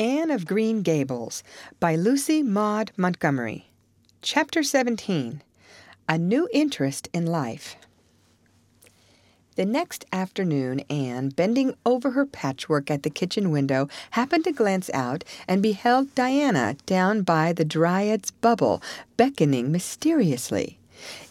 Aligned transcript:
Anne 0.00 0.30
of 0.30 0.46
Green 0.46 0.80
Gables 0.80 1.44
by 1.78 1.94
Lucy 1.94 2.42
Maud 2.42 2.90
Montgomery. 2.96 3.68
Chapter 4.22 4.62
17 4.62 5.42
A 6.08 6.16
New 6.16 6.48
Interest 6.54 7.06
in 7.12 7.26
Life. 7.26 7.76
The 9.56 9.66
next 9.66 10.06
afternoon, 10.10 10.80
Anne, 10.88 11.28
bending 11.28 11.74
over 11.84 12.12
her 12.12 12.24
patchwork 12.24 12.90
at 12.90 13.02
the 13.02 13.10
kitchen 13.10 13.50
window, 13.50 13.88
happened 14.12 14.44
to 14.44 14.52
glance 14.52 14.88
out 14.94 15.22
and 15.46 15.62
beheld 15.62 16.14
Diana 16.14 16.78
down 16.86 17.20
by 17.20 17.52
the 17.52 17.66
Dryad's 17.66 18.30
bubble, 18.30 18.82
beckoning 19.18 19.70
mysteriously. 19.70 20.79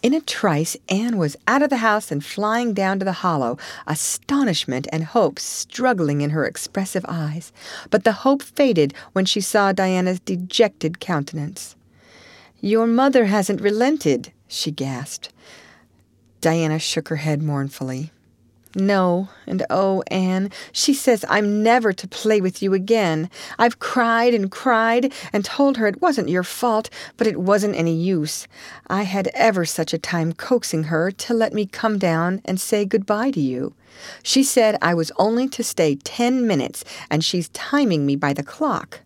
In 0.02 0.14
a 0.14 0.22
trice, 0.22 0.78
Anne 0.88 1.18
was 1.18 1.36
out 1.48 1.62
of 1.62 1.70
the 1.70 1.78
house 1.78 2.12
and 2.12 2.24
flying 2.24 2.74
down 2.74 3.00
to 3.00 3.06
the 3.06 3.12
hollow, 3.12 3.58
astonishment 3.88 4.88
and 4.92 5.04
hope 5.04 5.40
struggling 5.40 6.22
in 6.22 6.32
her 6.32 6.46
expressive 6.46 7.06
eyes. 7.08 7.52
But 7.90 8.04
the 8.04 8.12
hope 8.24 8.42
faded 8.42 8.94
when 9.14 9.26
she 9.26 9.42
saw 9.42 9.72
Diana's 9.72 10.20
dejected 10.20 11.00
countenance. 11.00 11.76
Your 12.62 12.88
mother 12.88 13.26
hasn't 13.26 13.62
relented, 13.62 14.34
she 14.48 14.72
gasped. 14.72 15.30
Diana 16.42 16.80
shook 16.80 17.10
her 17.10 17.18
head 17.18 17.42
mournfully. 17.42 18.12
No, 18.76 19.30
and 19.48 19.66
oh, 19.72 20.04
Anne, 20.12 20.52
she 20.72 20.94
says 20.94 21.26
I'm 21.28 21.64
never 21.64 21.92
to 21.92 22.08
play 22.08 22.40
with 22.40 22.62
you 22.62 22.76
again. 22.76 23.30
I've 23.58 23.80
cried 23.80 24.36
and 24.36 24.52
cried 24.52 25.12
and 25.34 25.44
told 25.44 25.78
her 25.78 25.88
it 25.88 26.04
wasn't 26.04 26.30
your 26.30 26.44
fault, 26.44 26.90
but 27.18 27.26
it 27.26 27.40
wasn't 27.40 27.76
any 27.76 27.96
use. 27.96 28.48
I 28.88 29.04
had 29.04 29.32
ever 29.34 29.66
such 29.66 29.92
a 29.92 29.98
time 29.98 30.34
coaxing 30.34 30.84
her 30.84 31.10
to 31.10 31.34
let 31.34 31.52
me 31.52 31.66
come 31.66 31.98
down 31.98 32.42
and 32.46 32.62
say 32.62 32.86
good-bye 32.86 33.32
to 33.32 33.42
you. 33.42 33.74
She 34.22 34.44
said 34.44 34.78
I 34.84 34.94
was 34.94 35.12
only 35.18 35.48
to 35.50 35.64
stay 35.64 35.96
ten 35.96 36.46
minutes, 36.46 36.86
and 37.10 37.24
she's 37.24 37.50
timing 37.50 38.06
me 38.06 38.16
by 38.16 38.34
the 38.34 38.44
clock. 38.44 39.02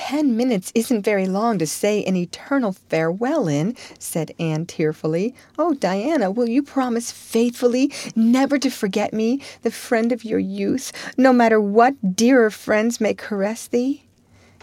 Ten 0.00 0.36
minutes 0.36 0.70
isn't 0.76 1.02
very 1.02 1.26
long 1.26 1.58
to 1.58 1.66
say 1.66 2.04
an 2.04 2.14
eternal 2.14 2.70
farewell 2.70 3.48
in, 3.48 3.76
said 3.98 4.32
Anne 4.38 4.64
tearfully. 4.64 5.34
Oh, 5.58 5.74
Diana, 5.74 6.30
will 6.30 6.48
you 6.48 6.62
promise 6.62 7.10
faithfully 7.10 7.92
never 8.14 8.60
to 8.60 8.70
forget 8.70 9.12
me, 9.12 9.42
the 9.62 9.72
friend 9.72 10.12
of 10.12 10.24
your 10.24 10.38
youth, 10.38 10.92
no 11.18 11.32
matter 11.32 11.60
what 11.60 12.14
dearer 12.14 12.48
friends 12.48 13.00
may 13.00 13.12
caress 13.12 13.66
thee? 13.66 14.04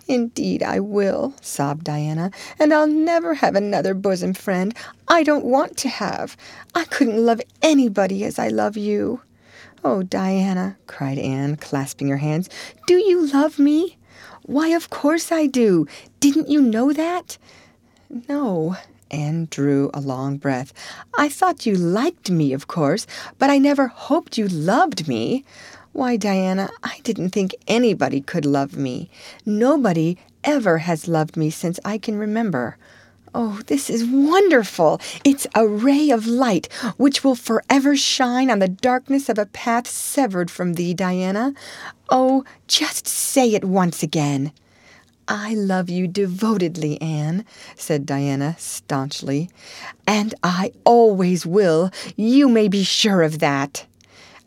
Indeed, 0.07 0.63
I 0.63 0.79
will, 0.79 1.33
sobbed 1.41 1.83
Diana, 1.83 2.31
and 2.57 2.73
I'll 2.73 2.87
never 2.87 3.33
have 3.33 3.57
another 3.57 3.93
bosom 3.93 4.33
friend. 4.33 4.73
I 5.09 5.23
don't 5.23 5.43
want 5.43 5.75
to 5.79 5.89
have. 5.89 6.37
I 6.73 6.85
couldn't 6.85 7.25
love 7.25 7.41
anybody 7.61 8.23
as 8.23 8.39
I 8.39 8.47
love 8.47 8.77
you. 8.77 9.19
Oh, 9.83 10.01
Diana, 10.01 10.77
cried 10.87 11.17
Anne, 11.17 11.57
clasping 11.57 12.07
her 12.07 12.17
hands, 12.17 12.49
do 12.87 12.95
you 12.95 13.27
love 13.27 13.59
me? 13.59 13.97
Why, 14.47 14.69
of 14.69 14.91
course 14.91 15.31
I 15.31 15.47
do. 15.47 15.87
Didn't 16.19 16.49
you 16.49 16.61
know 16.61 16.93
that? 16.93 17.39
No. 18.29 18.75
Anne 19.09 19.47
drew 19.49 19.89
a 19.91 19.99
long 19.99 20.37
breath. 20.37 20.71
I 21.17 21.29
thought 21.29 21.65
you 21.65 21.75
liked 21.75 22.29
me, 22.29 22.53
of 22.53 22.67
course, 22.67 23.07
but 23.39 23.49
I 23.49 23.57
never 23.57 23.87
hoped 23.87 24.37
you 24.37 24.47
loved 24.47 25.07
me. 25.07 25.43
Why, 25.93 26.15
Diana, 26.15 26.69
I 26.83 26.99
didn't 27.03 27.29
think 27.29 27.55
anybody 27.67 28.21
could 28.21 28.45
love 28.45 28.77
me. 28.77 29.09
Nobody 29.45 30.17
ever 30.43 30.77
has 30.79 31.07
loved 31.07 31.37
me 31.37 31.49
since 31.49 31.79
I 31.83 31.97
can 31.97 32.17
remember. 32.17 32.77
Oh, 33.37 33.59
this 33.67 33.89
is 33.89 34.05
wonderful! 34.05 35.01
It's 35.25 35.45
a 35.53 35.67
ray 35.67 36.09
of 36.09 36.25
light 36.25 36.71
which 36.95 37.21
will 37.21 37.35
forever 37.35 37.97
shine 37.97 38.49
on 38.49 38.59
the 38.59 38.69
darkness 38.69 39.27
of 39.27 39.37
a 39.37 39.45
path 39.45 39.87
severed 39.87 40.49
from 40.49 40.75
thee, 40.75 40.93
Diana. 40.93 41.53
Oh, 42.09 42.45
just 42.69 43.09
say 43.09 43.53
it 43.53 43.65
once 43.65 44.01
again. 44.01 44.53
I 45.27 45.53
love 45.53 45.89
you 45.89 46.07
devotedly, 46.07 47.01
Anne, 47.01 47.43
said 47.75 48.05
Diana 48.05 48.55
staunchly. 48.57 49.49
And 50.07 50.33
I 50.41 50.71
always 50.85 51.45
will. 51.45 51.91
You 52.15 52.47
may 52.47 52.69
be 52.69 52.85
sure 52.85 53.21
of 53.21 53.39
that. 53.39 53.85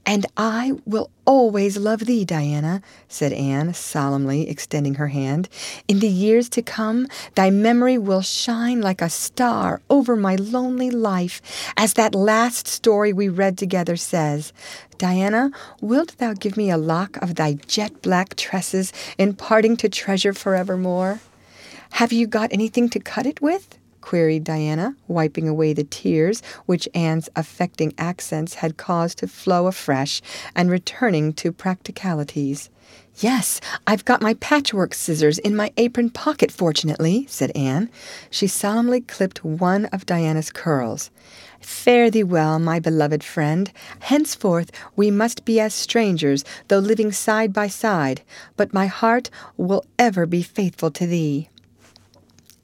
And 0.09 0.25
I 0.39 0.73
will 0.87 1.11
always 1.27 1.77
love 1.77 2.07
thee, 2.07 2.25
Diana, 2.25 2.81
said 3.09 3.31
Anne, 3.31 3.75
solemnly 3.75 4.49
extending 4.49 4.95
her 4.95 5.09
hand. 5.09 5.51
In 5.87 5.99
the 5.99 6.09
years 6.09 6.49
to 6.49 6.63
come, 6.63 7.09
thy 7.35 7.51
memory 7.51 7.99
will 7.99 8.23
shine 8.23 8.81
like 8.81 9.03
a 9.03 9.11
star 9.11 9.83
over 9.91 10.17
my 10.17 10.35
lonely 10.35 10.91
life, 10.91 11.43
as 11.77 11.93
that 11.93 12.15
last 12.15 12.67
story 12.67 13.13
we 13.13 13.29
read 13.29 13.59
together 13.59 13.97
says. 13.97 14.55
Diana, 14.97 15.51
wilt 15.83 16.17
thou 16.17 16.33
give 16.33 16.57
me 16.57 16.71
a 16.71 16.79
lock 16.79 17.19
of 17.19 17.35
thy 17.35 17.53
jet 17.53 18.01
black 18.01 18.35
tresses 18.35 18.95
in 19.19 19.35
parting 19.35 19.77
to 19.77 19.91
treasure 19.91 20.33
forevermore? 20.33 21.21
Have 21.91 22.15
you 22.15 22.27
got 22.27 22.51
anything 22.51 22.89
to 22.89 22.99
cut 22.99 23.27
it 23.27 23.43
with? 23.43 23.79
Queried 24.09 24.43
Diana, 24.43 24.97
wiping 25.07 25.47
away 25.47 25.75
the 25.75 25.85
tears 25.85 26.43
which 26.65 26.89
Anne's 26.95 27.29
affecting 27.37 27.93
accents 27.99 28.55
had 28.55 28.79
caused 28.79 29.19
to 29.19 29.29
flow 29.29 29.67
afresh 29.67 30.23
and 30.57 30.71
returning 30.71 31.35
to 31.35 31.53
practicalities. 31.53 32.71
Yes, 33.17 33.61
I've 33.87 34.07
got 34.07 34.23
my 34.23 34.33
patchwork 34.33 34.95
scissors 34.95 35.39
in 35.39 35.55
my 35.55 35.75
apron 35.77 36.09
pocket, 36.09 36.51
fortunately, 36.51 37.27
said 37.29 37.55
Anne. 37.55 37.91
She 38.31 38.47
solemnly 38.47 39.03
clipped 39.03 39.45
one 39.45 39.85
of 39.93 40.07
Diana's 40.07 40.51
curls. 40.51 41.11
Fare 41.61 42.11
thee 42.11 42.25
well, 42.25 42.59
my 42.59 42.81
beloved 42.81 43.23
friend. 43.23 43.71
Henceforth 44.01 44.71
we 44.97 45.11
must 45.11 45.45
be 45.45 45.61
as 45.61 45.75
strangers, 45.75 46.47
though 46.69 46.79
living 46.79 47.13
side 47.13 47.53
by 47.53 47.69
side, 47.69 48.23
but 48.57 48.73
my 48.73 48.87
heart 48.87 49.29
will 49.59 49.85
ever 49.99 50.25
be 50.25 50.43
faithful 50.43 50.91
to 50.93 51.07
thee. 51.07 51.51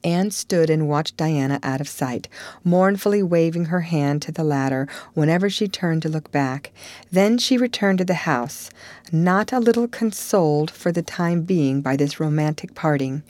Anne 0.04 0.30
stood 0.30 0.68
and 0.68 0.88
watched 0.88 1.16
Diana 1.16 1.58
out 1.62 1.80
of 1.80 1.88
sight, 1.88 2.28
mournfully 2.62 3.22
waving 3.22 3.66
her 3.66 3.80
hand 3.80 4.20
to 4.22 4.32
the 4.32 4.44
latter 4.44 4.86
whenever 5.14 5.48
she 5.48 5.66
turned 5.66 6.02
to 6.02 6.08
look 6.08 6.30
back. 6.30 6.70
Then 7.10 7.38
she 7.38 7.56
returned 7.56 7.98
to 7.98 8.04
the 8.04 8.14
house, 8.14 8.70
not 9.10 9.52
a 9.52 9.58
little 9.58 9.88
consoled 9.88 10.70
for 10.70 10.92
the 10.92 11.02
time 11.02 11.42
being 11.42 11.80
by 11.80 11.96
this 11.96 12.20
romantic 12.20 12.74
parting. 12.74 13.22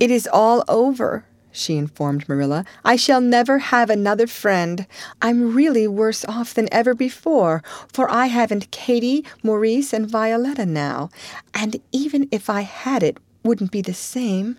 It 0.00 0.10
is 0.10 0.26
all 0.30 0.64
over, 0.68 1.26
she 1.52 1.76
informed 1.76 2.28
Marilla. 2.28 2.64
I 2.84 2.96
shall 2.96 3.20
never 3.20 3.58
have 3.58 3.88
another 3.88 4.26
friend. 4.26 4.86
I'm 5.22 5.54
really 5.54 5.88
worse 5.88 6.24
off 6.26 6.52
than 6.52 6.68
ever 6.72 6.94
before, 6.94 7.62
for 7.92 8.10
I 8.10 8.26
haven't 8.26 8.70
Katie, 8.70 9.24
Maurice, 9.42 9.92
and 9.92 10.08
Violetta 10.08 10.66
now, 10.66 11.08
and 11.54 11.80
even 11.92 12.28
if 12.30 12.50
I 12.50 12.60
had 12.62 13.02
it, 13.02 13.18
wouldn't 13.42 13.70
be 13.70 13.80
the 13.80 13.94
same. 13.94 14.58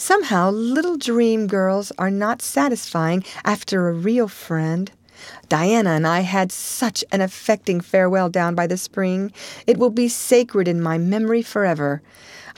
Somehow, 0.00 0.50
little 0.50 0.96
dream 0.96 1.46
girls 1.46 1.92
are 1.98 2.10
not 2.10 2.40
satisfying 2.40 3.22
after 3.44 3.86
a 3.86 3.92
real 3.92 4.28
friend. 4.28 4.90
Diana 5.50 5.90
and 5.90 6.06
I 6.06 6.20
had 6.20 6.50
such 6.50 7.04
an 7.12 7.20
affecting 7.20 7.82
farewell 7.82 8.30
down 8.30 8.54
by 8.54 8.66
the 8.66 8.78
spring. 8.78 9.30
It 9.66 9.76
will 9.76 9.90
be 9.90 10.08
sacred 10.08 10.68
in 10.68 10.80
my 10.80 10.96
memory 10.96 11.42
forever. 11.42 12.00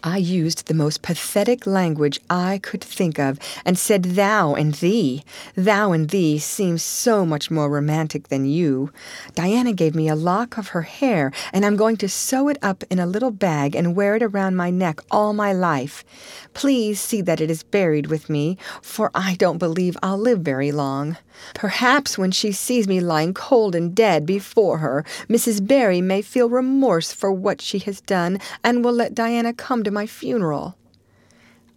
I 0.04 0.16
used 0.16 0.66
the 0.66 0.74
most 0.74 1.02
pathetic 1.02 1.64
language 1.64 2.18
I 2.28 2.58
could 2.58 2.82
think 2.82 3.20
of 3.20 3.38
and 3.64 3.78
said 3.78 4.02
thou 4.02 4.54
and 4.54 4.74
thee. 4.74 5.22
Thou 5.54 5.92
and 5.92 6.10
thee 6.10 6.40
seems 6.40 6.82
so 6.82 7.24
much 7.24 7.52
more 7.52 7.70
romantic 7.70 8.26
than 8.26 8.44
you. 8.44 8.90
Diana 9.36 9.72
gave 9.72 9.94
me 9.94 10.08
a 10.08 10.16
lock 10.16 10.58
of 10.58 10.68
her 10.68 10.82
hair, 10.82 11.30
and 11.52 11.64
I'm 11.64 11.76
going 11.76 11.96
to 11.98 12.08
sew 12.08 12.48
it 12.48 12.58
up 12.62 12.82
in 12.90 12.98
a 12.98 13.06
little 13.06 13.30
bag 13.30 13.76
and 13.76 13.94
wear 13.94 14.16
it 14.16 14.24
around 14.24 14.56
my 14.56 14.70
neck 14.70 14.98
all 15.08 15.34
my 15.34 15.52
life. 15.52 16.04
Please 16.52 17.00
see 17.00 17.20
that 17.22 17.40
it 17.40 17.50
is 17.50 17.62
buried 17.62 18.08
with 18.08 18.28
me, 18.28 18.58
for 18.80 19.12
I 19.14 19.36
don't 19.36 19.58
believe 19.58 19.96
I'll 20.02 20.18
live 20.18 20.40
very 20.40 20.72
long. 20.72 21.16
Perhaps 21.54 22.18
when 22.18 22.30
she 22.30 22.52
sees 22.52 22.88
me 22.88 23.00
lying 23.00 23.34
cold 23.34 23.74
and 23.74 23.94
dead 23.94 24.26
before 24.26 24.78
her, 24.78 25.04
Mrs. 25.28 25.64
Barry 25.66 26.00
may 26.00 26.22
feel 26.22 26.48
remorse 26.48 27.12
for 27.12 27.32
what 27.32 27.60
she 27.60 27.78
has 27.80 28.00
done 28.00 28.38
and 28.64 28.84
will 28.84 28.92
let 28.92 29.14
Diana 29.14 29.52
come 29.52 29.82
to 29.82 29.91
my 29.92 30.06
funeral. 30.06 30.76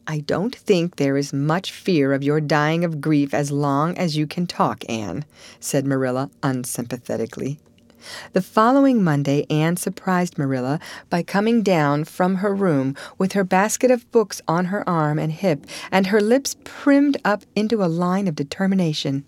I 0.07 0.19
don't 0.19 0.55
think 0.55 0.95
there 0.95 1.17
is 1.17 1.33
much 1.33 1.71
fear 1.71 2.13
of 2.13 2.23
your 2.23 2.39
dying 2.39 2.85
of 2.85 3.01
grief 3.01 3.33
as 3.33 3.51
long 3.51 3.97
as 3.97 4.15
you 4.15 4.27
can 4.27 4.45
talk, 4.45 4.83
Anne, 4.87 5.25
said 5.59 5.85
Marilla 5.85 6.29
unsympathetically. 6.43 7.59
The 8.33 8.41
following 8.41 9.03
Monday, 9.03 9.47
Anne 9.49 9.77
surprised 9.77 10.37
Marilla 10.37 10.79
by 11.09 11.23
coming 11.23 11.63
down 11.63 12.03
from 12.03 12.35
her 12.35 12.53
room 12.53 12.95
with 13.17 13.33
her 13.33 13.43
basket 13.43 13.89
of 13.89 14.09
books 14.11 14.43
on 14.47 14.65
her 14.65 14.87
arm 14.87 15.17
and 15.17 15.31
hip 15.31 15.65
and 15.91 16.07
her 16.07 16.21
lips 16.21 16.55
primmed 16.63 17.17
up 17.25 17.45
into 17.55 17.83
a 17.83 17.87
line 17.89 18.27
of 18.27 18.35
determination. 18.35 19.25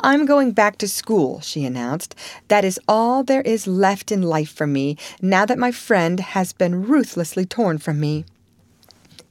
I'm 0.00 0.26
going 0.26 0.52
back 0.52 0.78
to 0.78 0.88
school, 0.88 1.40
she 1.40 1.64
announced. 1.64 2.14
That 2.46 2.64
is 2.64 2.78
all 2.86 3.24
there 3.24 3.42
is 3.42 3.66
left 3.66 4.12
in 4.12 4.22
life 4.22 4.52
for 4.52 4.66
me, 4.66 4.96
now 5.20 5.44
that 5.44 5.58
my 5.58 5.72
friend 5.72 6.20
has 6.20 6.52
been 6.52 6.86
ruthlessly 6.86 7.44
torn 7.44 7.78
from 7.78 7.98
me. 7.98 8.24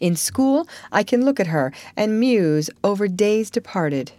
In 0.02 0.16
school, 0.16 0.68
I 0.92 1.04
can 1.04 1.24
look 1.24 1.40
at 1.40 1.48
her 1.48 1.72
and 1.96 2.20
muse 2.20 2.70
over 2.84 3.08
days 3.08 3.50
departed. 3.50 4.12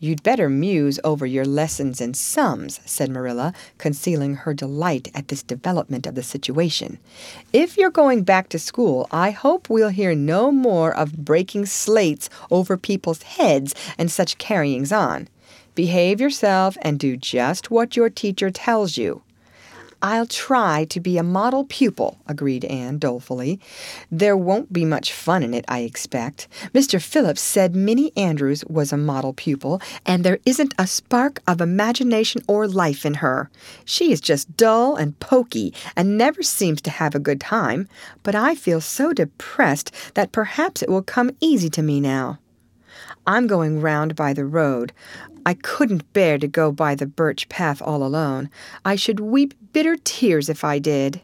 You'd 0.00 0.22
better 0.22 0.48
muse 0.48 1.00
over 1.02 1.26
your 1.26 1.44
lessons 1.44 2.00
and 2.00 2.14
sums, 2.14 2.78
said 2.84 3.10
Marilla, 3.10 3.52
concealing 3.78 4.36
her 4.36 4.54
delight 4.54 5.10
at 5.12 5.26
this 5.26 5.42
development 5.42 6.06
of 6.06 6.14
the 6.14 6.22
situation. 6.22 6.98
If 7.52 7.76
you're 7.76 7.90
going 7.90 8.22
back 8.22 8.48
to 8.50 8.60
school, 8.60 9.08
I 9.10 9.30
hope 9.32 9.68
we'll 9.68 9.88
hear 9.88 10.14
no 10.14 10.52
more 10.52 10.94
of 10.94 11.24
breaking 11.24 11.66
slates 11.66 12.30
over 12.50 12.76
people's 12.76 13.22
heads 13.22 13.74
and 13.96 14.08
such 14.08 14.38
carryings 14.38 14.92
on. 14.92 15.26
Behave 15.74 16.20
yourself 16.20 16.76
and 16.82 16.98
do 16.98 17.16
just 17.16 17.70
what 17.70 17.96
your 17.96 18.10
teacher 18.10 18.50
tells 18.50 18.96
you. 18.96 19.22
I'll 20.00 20.26
try 20.26 20.84
to 20.90 21.00
be 21.00 21.18
a 21.18 21.24
model 21.24 21.64
pupil, 21.64 22.18
agreed 22.28 22.64
Anne 22.66 22.98
dolefully. 22.98 23.58
There 24.12 24.36
won't 24.36 24.72
be 24.72 24.84
much 24.84 25.12
fun 25.12 25.42
in 25.42 25.54
it, 25.54 25.64
I 25.66 25.80
expect. 25.80 26.46
Mr. 26.72 27.02
Phillips 27.02 27.40
said 27.40 27.74
Minnie 27.74 28.12
Andrews 28.16 28.64
was 28.66 28.92
a 28.92 28.96
model 28.96 29.32
pupil, 29.32 29.82
and 30.06 30.22
there 30.22 30.38
isn't 30.46 30.72
a 30.78 30.86
spark 30.86 31.40
of 31.48 31.60
imagination 31.60 32.42
or 32.46 32.68
life 32.68 33.04
in 33.04 33.14
her. 33.14 33.50
She 33.84 34.12
is 34.12 34.20
just 34.20 34.56
dull 34.56 34.94
and 34.94 35.18
poky 35.18 35.74
and 35.96 36.16
never 36.16 36.44
seems 36.44 36.80
to 36.82 36.90
have 36.90 37.16
a 37.16 37.20
good 37.20 37.40
time. 37.40 37.88
But 38.22 38.36
I 38.36 38.54
feel 38.54 38.80
so 38.80 39.12
depressed 39.12 39.92
that 40.14 40.30
perhaps 40.30 40.80
it 40.80 40.88
will 40.88 41.02
come 41.02 41.32
easy 41.40 41.70
to 41.70 41.82
me 41.82 42.00
now. 42.00 42.38
I'm 43.28 43.46
going 43.46 43.82
round 43.82 44.16
by 44.16 44.32
the 44.32 44.46
road. 44.46 44.90
I 45.44 45.52
couldn't 45.52 46.10
bear 46.14 46.38
to 46.38 46.48
go 46.48 46.72
by 46.72 46.94
the 46.94 47.04
birch 47.04 47.46
path 47.50 47.82
all 47.82 48.02
alone. 48.02 48.48
I 48.86 48.96
should 48.96 49.20
weep 49.20 49.52
bitter 49.74 49.98
tears 50.02 50.48
if 50.48 50.64
I 50.64 50.78
did. 50.78 51.20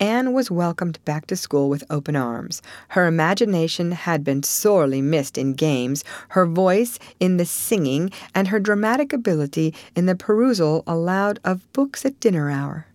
Anne 0.00 0.32
was 0.32 0.50
welcomed 0.50 0.98
back 1.04 1.26
to 1.26 1.36
school 1.36 1.68
with 1.68 1.84
open 1.90 2.16
arms. 2.16 2.62
Her 2.88 3.06
imagination 3.06 3.92
had 3.92 4.24
been 4.24 4.42
sorely 4.42 5.02
missed 5.02 5.36
in 5.36 5.52
games, 5.52 6.04
her 6.28 6.46
voice 6.46 6.98
in 7.20 7.36
the 7.36 7.44
singing, 7.44 8.10
and 8.34 8.48
her 8.48 8.58
dramatic 8.58 9.12
ability 9.12 9.74
in 9.94 10.06
the 10.06 10.16
perusal 10.16 10.84
aloud 10.86 11.38
of 11.44 11.70
books 11.74 12.06
at 12.06 12.18
dinner 12.18 12.50
hour. 12.50 12.86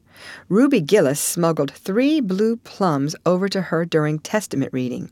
Ruby 0.50 0.82
Gillis 0.82 1.20
smuggled 1.20 1.72
three 1.72 2.20
blue 2.20 2.58
plums 2.58 3.16
over 3.26 3.48
to 3.50 3.62
her 3.62 3.86
during 3.86 4.20
Testament 4.20 4.74
reading. 4.74 5.12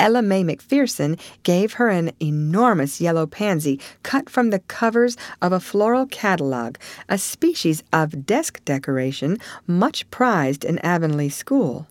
Ella 0.00 0.22
May 0.22 0.42
MacPherson 0.44 1.18
gave 1.42 1.74
her 1.74 1.88
an 1.88 2.12
enormous 2.20 3.00
yellow 3.00 3.26
pansy 3.26 3.80
cut 4.02 4.28
from 4.28 4.50
the 4.50 4.60
covers 4.60 5.16
of 5.40 5.52
a 5.52 5.60
floral 5.60 6.06
catalog, 6.06 6.76
a 7.08 7.18
species 7.18 7.82
of 7.92 8.26
desk 8.26 8.64
decoration 8.64 9.38
much 9.66 10.08
prized 10.10 10.64
in 10.64 10.78
Avonlea 10.80 11.30
school. 11.30 11.86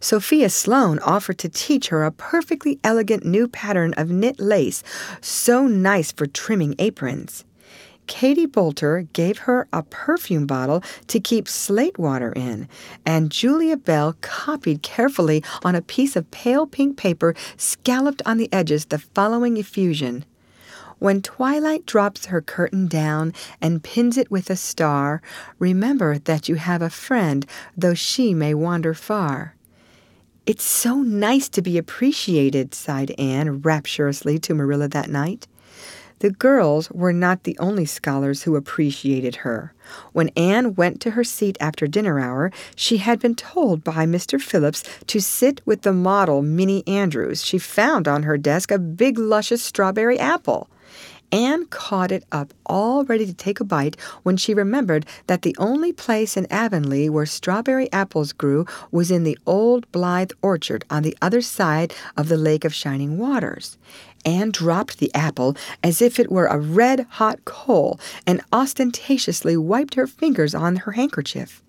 Sophia 0.00 0.48
Sloane 0.50 0.98
offered 1.00 1.38
to 1.38 1.48
teach 1.48 1.88
her 1.88 2.04
a 2.04 2.12
perfectly 2.12 2.78
elegant 2.84 3.24
new 3.24 3.48
pattern 3.48 3.92
of 3.94 4.10
knit 4.10 4.40
lace, 4.40 4.82
so 5.20 5.66
nice 5.66 6.12
for 6.12 6.26
trimming 6.26 6.74
aprons. 6.78 7.44
Katie 8.06 8.46
Boulter 8.46 9.08
gave 9.12 9.38
her 9.38 9.66
a 9.72 9.82
perfume 9.82 10.46
bottle 10.46 10.82
to 11.08 11.20
keep 11.20 11.48
slate 11.48 11.98
water 11.98 12.32
in, 12.32 12.68
and 13.04 13.30
Julia 13.30 13.76
Bell 13.76 14.16
copied 14.20 14.82
carefully 14.82 15.42
on 15.64 15.74
a 15.74 15.82
piece 15.82 16.16
of 16.16 16.30
pale 16.30 16.66
pink 16.66 16.96
paper 16.96 17.34
scalloped 17.56 18.22
on 18.26 18.36
the 18.36 18.52
edges 18.52 18.86
the 18.86 18.98
following 18.98 19.56
effusion. 19.56 20.24
When 20.98 21.22
twilight 21.22 21.86
drops 21.86 22.26
her 22.26 22.40
curtain 22.40 22.86
down 22.86 23.32
and 23.60 23.82
pins 23.82 24.16
it 24.16 24.30
with 24.30 24.48
a 24.48 24.56
star, 24.56 25.20
remember 25.58 26.18
that 26.18 26.48
you 26.48 26.54
have 26.54 26.82
a 26.82 26.90
friend, 26.90 27.44
though 27.76 27.94
she 27.94 28.32
may 28.32 28.54
wander 28.54 28.94
far. 28.94 29.54
It's 30.46 30.64
so 30.64 30.96
nice 30.96 31.48
to 31.50 31.62
be 31.62 31.78
appreciated, 31.78 32.74
sighed 32.74 33.14
Anne 33.18 33.62
rapturously 33.62 34.38
to 34.40 34.54
Marilla 34.54 34.88
that 34.88 35.08
night. 35.08 35.46
The 36.20 36.30
girls 36.30 36.90
were 36.90 37.12
not 37.12 37.42
the 37.42 37.58
only 37.58 37.84
scholars 37.84 38.44
who 38.44 38.56
appreciated 38.56 39.36
her. 39.36 39.74
When 40.12 40.28
Anne 40.36 40.74
went 40.74 41.00
to 41.02 41.10
her 41.10 41.24
seat 41.24 41.56
after 41.60 41.86
dinner 41.86 42.18
hour, 42.18 42.50
she 42.76 42.98
had 42.98 43.18
been 43.18 43.34
told 43.34 43.84
by 43.84 44.06
Mr. 44.06 44.40
Phillips 44.40 44.84
to 45.08 45.20
sit 45.20 45.60
with 45.66 45.82
the 45.82 45.92
model 45.92 46.40
Minnie 46.40 46.86
Andrews. 46.86 47.44
She 47.44 47.58
found 47.58 48.08
on 48.08 48.22
her 48.22 48.38
desk 48.38 48.70
a 48.70 48.78
big, 48.78 49.18
luscious 49.18 49.62
strawberry 49.62 50.18
apple. 50.18 50.68
Anne 51.34 51.66
caught 51.66 52.12
it 52.12 52.24
up, 52.30 52.54
all 52.64 53.04
ready 53.04 53.26
to 53.26 53.34
take 53.34 53.58
a 53.58 53.64
bite, 53.64 53.96
when 54.22 54.36
she 54.36 54.54
remembered 54.54 55.04
that 55.26 55.42
the 55.42 55.56
only 55.58 55.92
place 55.92 56.36
in 56.36 56.46
Avonlea 56.48 57.08
where 57.08 57.26
strawberry 57.26 57.90
apples 57.90 58.32
grew 58.32 58.64
was 58.92 59.10
in 59.10 59.24
the 59.24 59.36
old 59.44 59.90
Blythe 59.90 60.30
orchard 60.42 60.84
on 60.90 61.02
the 61.02 61.18
other 61.20 61.40
side 61.40 61.92
of 62.16 62.28
the 62.28 62.36
Lake 62.36 62.64
of 62.64 62.72
Shining 62.72 63.18
Waters. 63.18 63.76
Anne 64.24 64.52
dropped 64.52 64.98
the 64.98 65.12
apple 65.12 65.56
as 65.82 66.00
if 66.00 66.20
it 66.20 66.30
were 66.30 66.46
a 66.46 66.56
red 66.56 67.04
hot 67.10 67.44
coal 67.44 67.98
and 68.28 68.40
ostentatiously 68.52 69.56
wiped 69.56 69.96
her 69.96 70.06
fingers 70.06 70.54
on 70.54 70.76
her 70.76 70.92
handkerchief. 70.92 71.60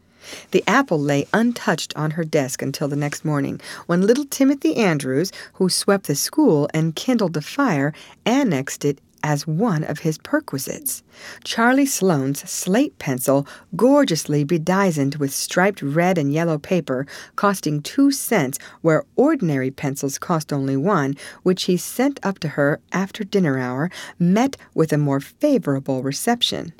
The 0.51 0.63
apple 0.68 1.00
lay 1.00 1.25
untouched 1.33 1.91
on 1.95 2.11
her 2.11 2.23
desk 2.23 2.61
until 2.61 2.88
the 2.88 2.95
next 2.95 3.25
morning, 3.25 3.59
when 3.88 4.06
little 4.06 4.25
Timothy 4.25 4.75
Andrews, 4.75 5.31
who 5.53 5.69
swept 5.69 6.06
the 6.06 6.13
school 6.13 6.69
and 6.71 6.95
kindled 6.95 7.33
the 7.33 7.41
fire, 7.41 7.94
annexed 8.27 8.85
it 8.85 9.00
as 9.25 9.48
one 9.48 9.83
of 9.83 10.00
his 10.00 10.19
perquisites. 10.19 11.01
Charlie 11.44 11.88
Sloane's 11.88 12.48
slate 12.48 12.98
pencil, 13.00 13.48
gorgeously 13.75 14.44
bedizened 14.44 15.16
with 15.16 15.33
striped 15.33 15.81
red 15.81 16.19
and 16.19 16.31
yellow 16.31 16.60
paper, 16.60 17.07
costing 17.36 17.81
two 17.81 18.12
cents 18.12 18.60
where 18.81 19.04
ordinary 19.16 19.72
pencils 19.72 20.19
cost 20.19 20.54
only 20.54 20.77
one, 20.77 21.16
which 21.42 21.63
he 21.63 21.75
sent 21.75 22.19
up 22.22 22.38
to 22.38 22.50
her 22.50 22.80
after 22.92 23.24
dinner 23.24 23.57
hour, 23.57 23.89
met 24.19 24.57
with 24.75 24.94
a 24.94 24.98
more 24.98 25.19
favorable 25.19 26.04
reception. 26.04 26.71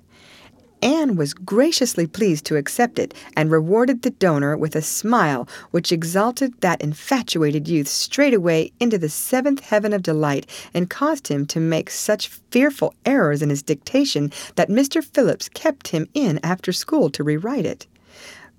Anne 0.86 1.16
was 1.16 1.34
graciously 1.34 2.06
pleased 2.06 2.46
to 2.46 2.58
accept 2.58 3.00
it 3.00 3.12
and 3.36 3.50
rewarded 3.50 4.04
the 4.04 4.12
donor 4.12 4.56
with 4.56 4.76
a 4.76 4.84
smile 4.84 5.48
which 5.72 5.92
exalted 5.92 6.54
that 6.62 6.80
infatuated 6.80 7.68
youth 7.68 7.88
straightway 7.88 8.72
into 8.80 9.00
the 9.00 9.10
seventh 9.10 9.62
heaven 9.62 9.94
of 9.94 10.04
delight 10.04 10.46
and 10.76 10.92
caused 10.92 11.28
him 11.28 11.48
to 11.48 11.60
make 11.60 11.90
such 11.90 12.28
fearful 12.52 12.94
errors 13.04 13.42
in 13.42 13.50
his 13.50 13.64
dictation 13.64 14.32
that 14.58 14.70
Mr. 14.70 15.04
Phillips 15.04 15.50
kept 15.50 15.88
him 15.88 16.08
in 16.14 16.40
after 16.44 16.72
school 16.72 17.10
to 17.10 17.24
rewrite 17.24 17.66
it. 17.66 17.88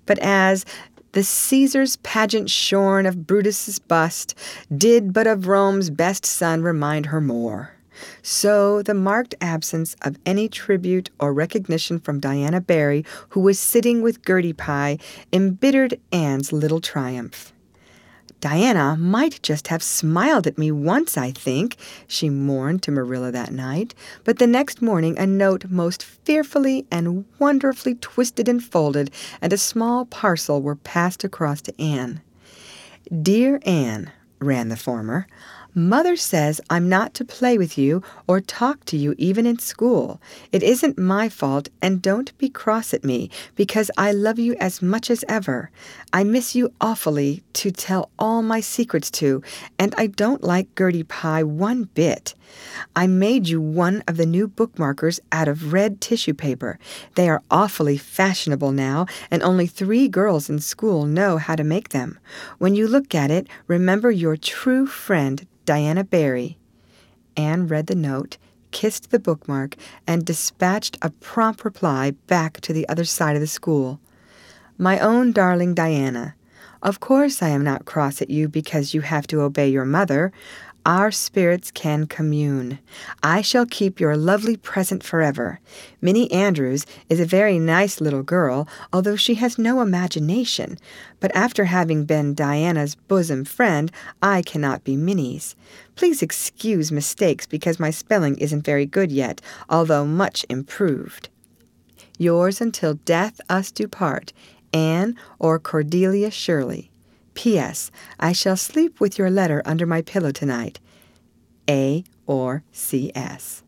But 0.05 0.19
as 0.19 0.65
the 1.13 1.23
Caesar's 1.23 1.95
pageant 1.95 2.49
shorn 2.49 3.05
of 3.05 3.25
Brutus's 3.25 3.79
bust 3.79 4.35
did 4.75 5.13
but 5.13 5.27
of 5.27 5.47
Rome's 5.47 5.89
best 5.89 6.25
son 6.25 6.61
remind 6.61 7.05
her 7.05 7.21
more. 7.21 7.76
So 8.21 8.81
the 8.81 8.93
marked 8.93 9.35
absence 9.41 9.95
of 10.01 10.17
any 10.25 10.47
tribute 10.49 11.09
or 11.19 11.33
recognition 11.33 11.99
from 11.99 12.19
Diana 12.19 12.61
Barry, 12.61 13.05
who 13.29 13.39
was 13.39 13.59
sitting 13.59 14.01
with 14.01 14.25
Gertie 14.25 14.53
Pye, 14.53 14.97
embittered 15.31 15.99
Anne's 16.11 16.51
little 16.51 16.81
triumph. 16.81 17.53
Diana 18.39 18.95
might 18.95 19.41
just 19.41 19.69
have 19.69 19.81
smiled 19.81 20.45
at 20.45 20.59
me 20.59 20.71
once, 20.71 21.17
I 21.17 21.31
think, 21.31 21.75
she 22.05 22.29
mourned 22.29 22.83
to 22.83 22.91
Marilla 22.91 23.31
that 23.31 23.51
night, 23.51 23.95
but 24.23 24.37
the 24.37 24.45
next 24.45 24.79
morning 24.79 25.17
a 25.17 25.25
note 25.25 25.65
most 25.69 26.03
fearfully 26.03 26.85
and 26.91 27.25
wonderfully 27.39 27.95
twisted 27.95 28.47
and 28.47 28.63
folded 28.63 29.09
and 29.41 29.51
a 29.51 29.57
small 29.57 30.05
parcel 30.05 30.61
were 30.61 30.75
passed 30.75 31.23
across 31.23 31.61
to 31.61 31.81
Anne. 31.81 32.21
Dear 33.21 33.59
Anne, 33.65 34.11
ran 34.39 34.69
the 34.69 34.77
former, 34.77 35.25
Mother 35.77 36.15
says 36.15 36.59
I'm 36.71 36.89
not 36.89 37.13
to 37.13 37.23
play 37.23 37.55
with 37.55 37.77
you 37.77 38.01
or 38.25 38.41
talk 38.41 38.83
to 38.85 38.97
you 38.97 39.13
even 39.19 39.45
in 39.45 39.59
school. 39.59 40.19
It 40.51 40.63
isn't 40.63 40.97
my 40.97 41.29
fault, 41.29 41.69
and 41.83 42.01
don't 42.01 42.35
be 42.39 42.49
cross 42.49 42.95
at 42.95 43.03
me 43.03 43.29
because 43.53 43.91
I 43.95 44.11
love 44.11 44.39
you 44.39 44.55
as 44.55 44.81
much 44.81 45.11
as 45.11 45.23
ever. 45.29 45.69
I 46.11 46.23
miss 46.23 46.55
you 46.55 46.73
awfully 46.81 47.43
to 47.53 47.69
tell 47.69 48.09
all 48.17 48.41
my 48.41 48.59
secrets 48.59 49.11
to, 49.11 49.43
and 49.77 49.93
I 49.99 50.07
don't 50.07 50.43
like 50.43 50.75
Gertie 50.75 51.03
Pye 51.03 51.43
one 51.43 51.83
bit. 51.83 52.33
I 52.95 53.05
made 53.05 53.47
you 53.47 53.61
one 53.61 54.03
of 54.07 54.17
the 54.17 54.25
new 54.25 54.47
bookmarkers 54.47 55.19
out 55.31 55.47
of 55.47 55.73
red 55.73 56.01
tissue 56.01 56.33
paper. 56.33 56.79
They 57.13 57.29
are 57.29 57.43
awfully 57.51 57.97
fashionable 57.97 58.71
now, 58.71 59.05
and 59.29 59.43
only 59.43 59.67
three 59.67 60.07
girls 60.07 60.49
in 60.49 60.57
school 60.57 61.05
know 61.05 61.37
how 61.37 61.55
to 61.55 61.63
make 61.63 61.89
them. 61.89 62.17
When 62.57 62.73
you 62.73 62.87
look 62.87 63.13
at 63.13 63.29
it, 63.29 63.45
remember 63.67 64.09
your 64.09 64.37
true 64.37 64.87
friend, 64.87 65.45
Diana 65.67 66.05
Barry. 66.05 66.57
Anne 67.35 67.67
read 67.67 67.87
the 67.87 67.95
note, 67.95 68.37
kissed 68.71 69.11
the 69.11 69.19
bookmark, 69.19 69.75
and 70.07 70.25
dispatched 70.25 70.97
a 71.01 71.09
prompt 71.09 71.65
reply 71.65 72.11
back 72.25 72.61
to 72.61 72.71
the 72.71 72.87
other 72.87 73.03
side 73.03 73.35
of 73.35 73.41
the 73.41 73.47
school. 73.47 73.99
My 74.77 74.97
own 74.97 75.33
darling 75.33 75.73
Diana, 75.73 76.35
of 76.81 77.01
course 77.01 77.43
I 77.43 77.49
am 77.49 77.65
not 77.65 77.83
cross 77.83 78.21
at 78.21 78.29
you 78.29 78.47
because 78.47 78.93
you 78.93 79.01
have 79.01 79.27
to 79.27 79.41
obey 79.41 79.67
your 79.67 79.83
mother. 79.83 80.31
Our 80.87 81.11
spirits 81.11 81.69
can 81.69 82.07
commune. 82.07 82.79
I 83.21 83.41
shall 83.41 83.65
keep 83.65 83.99
your 83.99 84.15
lovely 84.15 84.55
present 84.55 85.03
forever. 85.03 85.59
Minnie 85.99 86.31
Andrews 86.31 86.85
is 87.09 87.19
a 87.19 87.25
very 87.25 87.59
nice 87.59 87.99
little 87.99 88.23
girl, 88.23 88.69
although 88.93 89.17
she 89.17 89.35
has 89.35 89.57
no 89.57 89.81
imagination. 89.81 90.79
But 91.19 91.35
after 91.35 91.65
having 91.65 92.05
been 92.05 92.33
Diana's 92.33 92.95
bosom 92.95 93.43
friend, 93.43 93.91
I 94.21 94.41
cannot 94.41 94.85
be 94.85 94.95
Minnie's. 94.95 95.57
Please 95.95 96.21
excuse 96.21 96.89
mistakes 96.89 97.45
because 97.45 97.81
my 97.81 97.89
spelling 97.89 98.37
isn't 98.37 98.65
very 98.65 98.85
good 98.85 99.11
yet, 99.11 99.41
although 99.69 100.05
much 100.05 100.45
improved. 100.47 101.27
Yours 102.17 102.61
until 102.61 102.93
death 102.93 103.41
us 103.49 103.71
do 103.71 103.89
part, 103.89 104.31
Anne 104.71 105.17
or 105.37 105.59
Cordelia 105.59 106.31
Shirley. 106.31 106.89
P.S. 107.37 107.91
I 108.19 108.31
shall 108.31 108.57
sleep 108.57 108.99
with 108.99 109.19
your 109.19 109.29
letter 109.29 109.61
under 109.63 109.85
my 109.85 110.01
pillow 110.01 110.31
tonight. 110.31 110.79
A 111.69 112.03
or 112.25 112.63
C.S. 112.71 113.61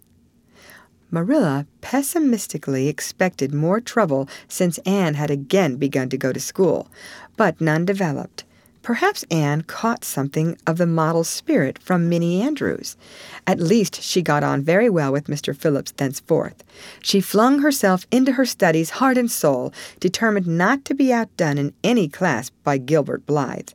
Marilla 1.11 1.67
pessimistically 1.79 2.87
expected 2.87 3.53
more 3.53 3.79
trouble 3.79 4.27
since 4.47 4.79
Anne 4.79 5.13
had 5.13 5.29
again 5.29 5.75
begun 5.75 6.09
to 6.09 6.17
go 6.17 6.33
to 6.33 6.39
school, 6.39 6.89
but 7.37 7.61
none 7.61 7.85
developed. 7.85 8.43
Perhaps 8.89 9.23
Anne 9.29 9.61
caught 9.61 10.03
something 10.03 10.57
of 10.65 10.79
the 10.79 10.87
model 10.87 11.23
spirit 11.23 11.77
from 11.77 12.09
Minnie 12.09 12.41
Andrews. 12.41 12.97
At 13.45 13.59
least 13.59 14.01
she 14.01 14.23
got 14.23 14.43
on 14.43 14.63
very 14.63 14.89
well 14.89 15.11
with 15.11 15.27
Mr. 15.27 15.55
Phillips 15.55 15.91
thenceforth. 15.91 16.63
She 16.99 17.21
flung 17.21 17.59
herself 17.59 18.07
into 18.09 18.31
her 18.31 18.47
studies 18.47 18.89
heart 18.97 19.15
and 19.15 19.29
soul, 19.29 19.71
determined 19.99 20.47
not 20.47 20.85
to 20.85 20.95
be 20.95 21.13
outdone 21.13 21.59
in 21.59 21.75
any 21.83 22.07
class 22.07 22.49
by 22.49 22.79
Gilbert 22.79 23.27
Blythe. 23.27 23.69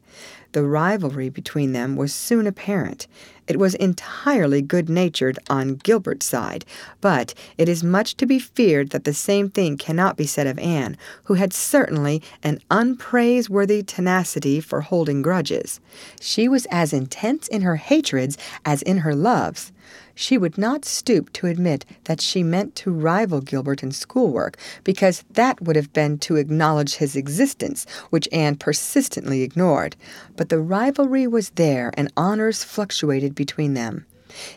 The 0.54 0.62
rivalry 0.62 1.30
between 1.30 1.72
them 1.72 1.96
was 1.96 2.14
soon 2.14 2.46
apparent. 2.46 3.08
It 3.48 3.58
was 3.58 3.74
entirely 3.74 4.62
good 4.62 4.88
natured 4.88 5.36
on 5.50 5.74
Gilbert's 5.74 6.26
side, 6.26 6.64
but 7.00 7.34
it 7.58 7.68
is 7.68 7.82
much 7.82 8.16
to 8.18 8.24
be 8.24 8.38
feared 8.38 8.90
that 8.90 9.02
the 9.02 9.12
same 9.14 9.50
thing 9.50 9.76
cannot 9.76 10.16
be 10.16 10.28
said 10.28 10.46
of 10.46 10.60
Anne, 10.60 10.96
who 11.24 11.34
had 11.34 11.52
certainly 11.52 12.22
an 12.44 12.60
unpraiseworthy 12.70 13.84
tenacity 13.84 14.60
for 14.60 14.82
holding 14.82 15.22
grudges. 15.22 15.80
She 16.20 16.48
was 16.48 16.68
as 16.70 16.92
intense 16.92 17.48
in 17.48 17.62
her 17.62 17.74
hatreds 17.74 18.38
as 18.64 18.80
in 18.82 18.98
her 18.98 19.14
loves. 19.16 19.72
She 20.14 20.38
would 20.38 20.56
not 20.56 20.84
stoop 20.84 21.32
to 21.34 21.46
admit 21.46 21.84
that 22.04 22.20
she 22.20 22.42
meant 22.42 22.76
to 22.76 22.92
rival 22.92 23.40
Gilbert 23.40 23.82
in 23.82 23.90
schoolwork, 23.90 24.56
because 24.84 25.24
that 25.30 25.60
would 25.60 25.76
have 25.76 25.92
been 25.92 26.18
to 26.18 26.36
acknowledge 26.36 26.96
his 26.96 27.16
existence, 27.16 27.84
which 28.10 28.28
Anne 28.30 28.56
persistently 28.56 29.42
ignored. 29.42 29.96
But 30.36 30.50
the 30.50 30.60
rivalry 30.60 31.26
was 31.26 31.50
there, 31.50 31.92
and 31.94 32.12
honors 32.16 32.62
fluctuated 32.62 33.34
between 33.34 33.74
them. 33.74 34.06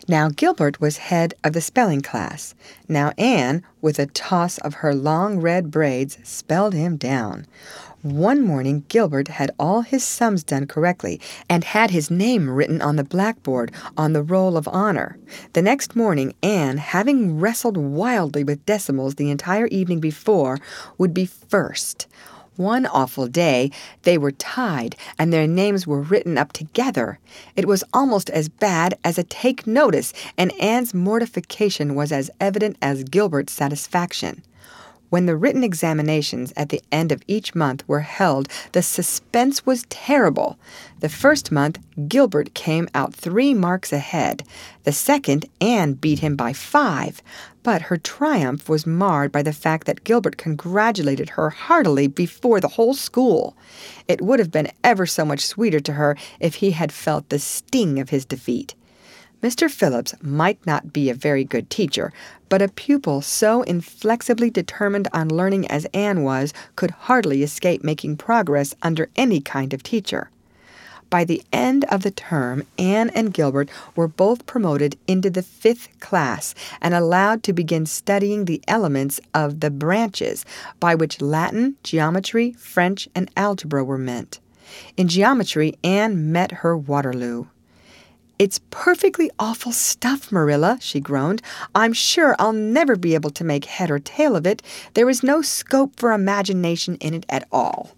Now 0.08 0.30
Gilbert 0.30 0.80
was 0.80 0.98
head 0.98 1.34
of 1.44 1.54
the 1.54 1.62
spelling 1.62 2.02
class. 2.02 2.56
Now 2.88 3.12
Anne, 3.18 3.64
with 3.82 4.00
a 4.00 4.06
toss 4.06 4.58
of 4.60 4.76
her 4.76 4.94
long 4.94 5.40
red 5.40 5.72
braids, 5.72 6.18
spelled 6.24 6.74
him 6.74 6.98
down. 6.98 7.46
One 8.04 8.42
morning 8.42 8.86
Gilbert 8.90 9.28
had 9.28 9.52
all 9.60 9.82
his 9.82 10.04
sums 10.04 10.44
done 10.44 10.68
correctly 10.68 11.20
and 11.50 11.64
had 11.64 11.92
his 11.92 12.12
name 12.12 12.50
written 12.50 12.82
on 12.82 12.96
the 12.96 13.04
blackboard 13.04 13.72
on 13.98 14.14
the 14.14 14.24
roll 14.24 14.56
of 14.56 14.68
honor. 14.68 15.18
The 15.54 15.62
next 15.62 15.96
morning 15.96 16.36
Anne, 16.44 16.78
having 16.78 17.40
wrestled 17.40 17.76
wildly 17.76 18.44
with 18.44 18.66
decimals 18.66 19.16
the 19.16 19.32
entire 19.32 19.68
evening 19.68 20.00
before, 20.00 20.60
would 20.98 21.14
be 21.14 21.26
first. 21.26 22.08
One 22.58 22.88
awful 22.88 23.28
day, 23.28 23.70
they 24.02 24.18
were 24.18 24.32
tied 24.32 24.96
and 25.20 25.32
their 25.32 25.46
names 25.46 25.86
were 25.86 26.02
written 26.02 26.40
up 26.40 26.54
together. 26.54 27.20
It 27.56 27.68
was 27.68 27.84
almost 27.94 28.32
as 28.32 28.50
bad 28.50 28.98
as 29.04 29.20
a 29.20 29.24
take 29.24 29.68
notice, 29.68 30.12
and 30.38 30.52
Anne's 30.60 30.92
mortification 30.92 31.94
was 31.94 32.12
as 32.12 32.32
evident 32.40 32.78
as 32.82 33.04
Gilbert's 33.04 33.54
satisfaction. 33.54 34.42
When 35.10 35.26
the 35.26 35.38
written 35.38 35.64
examinations 35.64 36.52
at 36.58 36.68
the 36.68 36.82
end 36.92 37.14
of 37.14 37.24
each 37.28 37.56
month 37.56 37.88
were 37.88 38.02
held, 38.02 38.50
the 38.74 38.82
suspense 38.82 39.66
was 39.66 39.86
terrible. 39.90 40.60
The 41.00 41.08
first 41.08 41.50
month, 41.50 41.80
Gilbert 42.10 42.54
came 42.54 42.90
out 42.94 43.14
three 43.14 43.54
marks 43.54 43.94
ahead. 43.94 44.44
The 44.84 44.92
second, 44.92 45.46
Anne 45.62 45.94
beat 45.94 46.20
him 46.20 46.36
by 46.36 46.52
five. 46.52 47.22
But 47.64 47.84
her 47.84 47.98
triumph 47.98 48.68
was 48.68 48.86
marred 48.86 49.32
by 49.32 49.44
the 49.44 49.54
fact 49.54 49.88
that 49.88 50.04
Gilbert 50.04 50.36
congratulated 50.36 51.32
her 51.32 51.52
heartily 51.52 52.08
before 52.08 52.60
the 52.60 52.70
whole 52.70 52.94
school. 52.94 53.56
It 54.10 54.22
would 54.22 54.40
have 54.40 54.52
been 54.52 54.72
ever 54.84 55.06
so 55.06 55.24
much 55.24 55.46
sweeter 55.46 55.80
to 55.82 55.94
her 55.94 56.18
if 56.42 56.56
he 56.56 56.72
had 56.72 56.92
felt 56.92 57.30
the 57.30 57.40
sting 57.40 58.00
of 58.00 58.10
his 58.10 58.26
defeat. 58.26 58.76
Mr. 59.44 59.70
Phillips 59.70 60.16
might 60.22 60.66
not 60.66 60.92
be 60.92 61.10
a 61.10 61.14
very 61.14 61.44
good 61.44 61.70
teacher, 61.70 62.12
but 62.50 62.62
a 62.62 62.70
pupil 62.70 63.22
so 63.22 63.62
inflexibly 63.64 64.50
determined 64.50 65.08
on 65.14 65.30
learning 65.30 65.68
as 65.68 65.86
Anne 65.94 66.24
was 66.24 66.54
could 66.76 66.92
hardly 66.92 67.44
escape 67.44 67.84
making 67.84 68.18
progress 68.18 68.74
under 68.82 69.10
any 69.16 69.40
kind 69.40 69.74
of 69.74 69.84
teacher. 69.84 70.32
By 71.10 71.24
the 71.24 71.44
end 71.54 71.86
of 71.86 72.02
the 72.02 72.12
term, 72.12 72.64
Anne 72.78 73.12
and 73.12 73.34
Gilbert 73.34 73.70
were 73.96 74.08
both 74.08 74.46
promoted 74.46 74.98
into 75.08 75.30
the 75.30 75.44
fifth 75.44 75.88
class 76.00 76.56
and 76.82 76.94
allowed 76.94 77.44
to 77.44 77.54
begin 77.54 77.86
studying 77.86 78.46
the 78.46 78.62
elements 78.68 79.22
of 79.34 79.62
the 79.62 79.70
branches 79.70 80.46
by 80.80 80.96
which 80.96 81.22
Latin, 81.22 81.76
geometry, 81.84 82.54
French, 82.54 83.08
and 83.16 83.32
algebra 83.38 83.84
were 83.84 83.98
meant. 83.98 84.40
In 84.98 85.08
geometry, 85.08 85.78
Anne 85.84 86.32
met 86.32 86.52
her 86.52 86.76
Waterloo. 86.76 87.46
It's 88.40 88.60
perfectly 88.70 89.32
awful 89.40 89.72
stuff, 89.72 90.32
Marilla, 90.32 90.78
she 90.80 91.00
groaned. 91.00 91.42
I'm 91.74 91.92
sure 91.92 92.36
I'll 92.38 92.54
never 92.54 92.96
be 92.96 93.16
able 93.16 93.32
to 93.32 93.44
make 93.44 93.66
head 93.66 93.90
or 93.90 93.98
tail 93.98 94.36
of 94.36 94.46
it. 94.46 94.62
There 94.94 95.10
is 95.10 95.24
no 95.24 95.42
scope 95.42 96.00
for 96.00 96.12
imagination 96.12 96.98
in 96.98 97.16
it 97.16 97.26
at 97.30 97.48
all. 97.52 97.96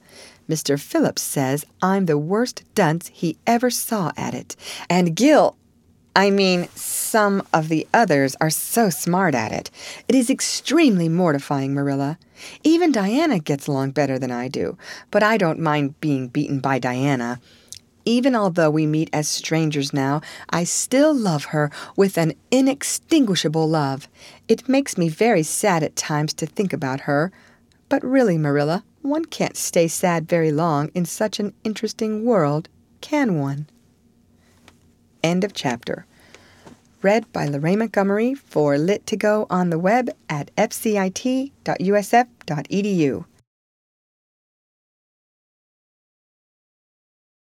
Mr. 0.50 0.80
Phillips 0.80 1.22
says 1.22 1.66
I'm 1.82 2.06
the 2.06 2.18
worst 2.18 2.64
dunce 2.74 3.10
he 3.14 3.38
ever 3.46 3.70
saw 3.70 4.12
at 4.16 4.34
it. 4.34 4.56
And 4.90 5.16
Gil, 5.16 5.58
I 6.16 6.32
mean, 6.32 6.70
some 6.74 7.44
of 7.54 7.68
the 7.68 7.86
others 7.94 8.36
are 8.42 8.50
so 8.50 8.90
smart 8.90 9.36
at 9.36 9.52
it. 9.52 9.70
It 10.08 10.16
is 10.16 10.30
extremely 10.30 11.08
mortifying, 11.08 11.74
Marilla. 11.74 12.18
Even 12.64 12.92
Diana 12.92 13.40
gets 13.40 13.68
along 13.68 13.92
better 13.92 14.18
than 14.18 14.32
I 14.32 14.48
do, 14.48 14.78
but 15.12 15.22
I 15.22 15.38
don't 15.38 15.60
mind 15.60 16.00
being 16.02 16.30
beaten 16.30 16.60
by 16.60 16.80
Diana. 16.80 17.40
Even 18.10 18.34
although 18.36 18.72
we 18.72 18.88
meet 18.88 19.12
as 19.14 19.28
strangers 19.28 19.94
now, 19.94 20.22
I 20.50 20.64
still 20.64 21.14
love 21.14 21.46
her 21.54 21.70
with 21.96 22.18
an 22.18 22.34
inextinguishable 22.50 23.70
love. 23.70 24.08
It 24.48 24.68
makes 24.68 24.98
me 24.98 25.10
very 25.10 25.44
sad 25.44 25.84
at 25.84 25.96
times 25.96 26.34
to 26.34 26.48
think 26.48 26.74
about 26.74 27.02
her. 27.02 27.32
But 27.88 28.04
really, 28.04 28.40
Marilla, 28.40 28.84
one 29.04 29.26
can't 29.26 29.56
stay 29.56 29.88
sad 29.88 30.28
very 30.28 30.52
long 30.52 30.90
in 30.96 31.06
such 31.06 31.40
an 31.40 31.54
interesting 31.64 32.26
world, 32.26 32.68
can 33.00 33.38
one? 33.38 33.68
End 35.22 35.44
of 35.44 35.54
chapter. 35.54 36.08
Read 37.04 37.32
by 37.32 37.46
Lorraine 37.46 37.78
Montgomery 37.78 38.34
for 38.34 38.74
Lit2Go 38.74 39.46
on 39.52 39.70
the 39.70 39.78
web 39.78 40.10
at 40.28 40.50
fcit.usf.edu. 40.56 41.54